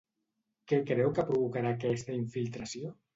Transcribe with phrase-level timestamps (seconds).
[0.71, 2.91] Què creu que provocarà aquesta infiltració?